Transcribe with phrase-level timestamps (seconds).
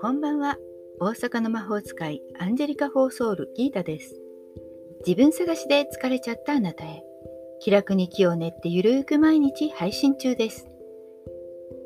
[0.00, 0.58] こんばんは。
[0.98, 4.20] 大阪の魔法使いアンジェリカ・フォーソール・ギータです。
[5.06, 7.04] 自分探しで疲れちゃったあなたへ。
[7.60, 10.66] 気楽に気を練ってゆるーく毎日配信中です。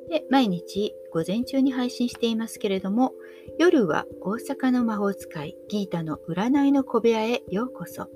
[0.09, 3.13] で毎日午前中に配信していますけれども、
[3.59, 8.09] 夜は大阪の魔法使いギータの占いの小部屋へようこそ。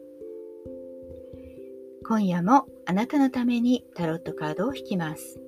[2.10, 5.40] 今夜もあなたのためにタロットカードを引きます。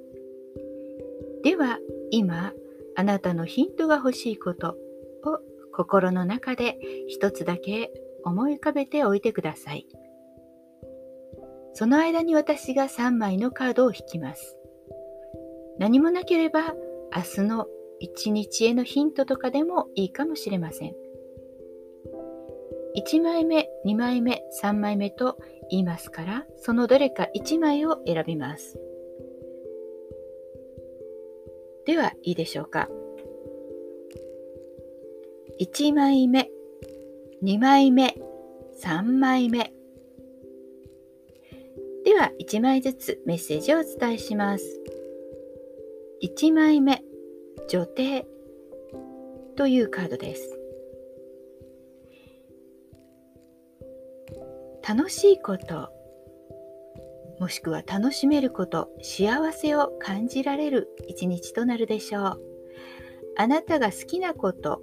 [1.43, 1.81] では
[2.13, 2.53] 今
[2.95, 4.77] あなたのヒントが欲しいこと
[5.25, 5.41] を
[5.75, 6.79] 心の中で
[7.09, 7.91] 一つだけ
[8.23, 9.89] 思い浮かべておいてください。
[11.75, 14.57] その間に私が3枚のカードを引きます。
[15.81, 16.75] 何もなければ
[17.13, 17.67] 明日の
[17.99, 21.02] 一日へのヒントとかでもいいかもしれません。
[22.97, 25.39] 1枚目、2枚目、3枚目と
[25.71, 28.79] 言いますから、そのどれか1枚を選びます。
[31.87, 32.89] ではいいでしょうか。
[35.61, 36.51] 1枚目、
[37.43, 38.15] 2枚目、
[38.83, 39.73] 3枚目。
[42.05, 44.81] では1枚ずつメッセージをお伝えします。
[46.23, 47.03] 1枚目、
[47.69, 48.27] 女帝
[49.57, 50.62] というカードです。
[54.87, 55.91] 楽しいこと。
[57.39, 58.89] もしくは楽しめること。
[59.03, 62.41] 幸せを感じられる一日となるでしょう。
[63.37, 64.83] あなたが好きなこと。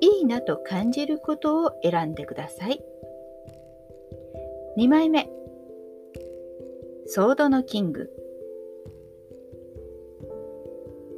[0.00, 2.80] いいなと感じることを選んでください。
[4.78, 5.30] 2枚目。
[7.06, 8.10] ソードのキング。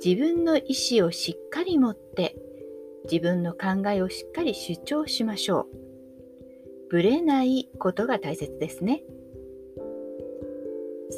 [0.05, 2.37] 自分の意思をしっかり持って
[3.11, 5.86] 自分の考えをしっかり主張しましょう。
[6.91, 9.03] ぶれないことが大切ですね。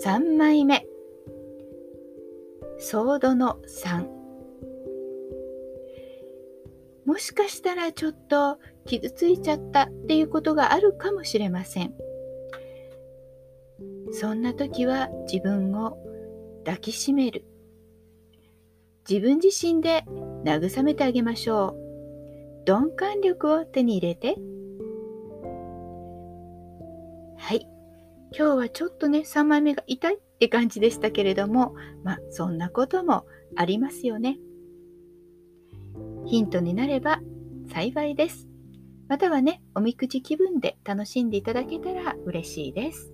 [0.05, 0.87] 3枚目。
[2.79, 4.07] ソードの3
[7.05, 11.95] もしかしたらちょっと傷ついちゃったっていうことがあるかもしれません。
[14.13, 15.97] そんな時は自分を
[16.65, 17.45] 抱きしめる。
[19.09, 20.05] 自分自身で
[20.45, 22.71] 慰めてあげましょう。
[22.71, 24.37] 鈍感力を手に入れて。
[27.39, 27.79] はい
[28.37, 33.25] 今日はちょっとね、3枚目が痛いって感じでしたけれども、まあ、そんなことも
[33.57, 34.39] ありますよね。
[36.27, 37.21] ヒントになれば
[37.73, 38.47] 幸いです。
[39.09, 43.11] またはね、おみくじ気分で楽しんでいただけたら嬉しいです。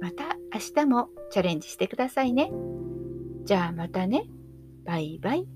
[0.00, 2.50] また明日もチャレンジしてくださいね。
[3.44, 4.24] じゃあまたね。
[4.84, 5.46] バイバイ。